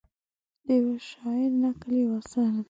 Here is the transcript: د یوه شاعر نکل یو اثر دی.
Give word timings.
د 0.65 0.67
یوه 0.81 0.95
شاعر 1.11 1.51
نکل 1.63 1.89
یو 2.01 2.11
اثر 2.19 2.47
دی. 2.55 2.59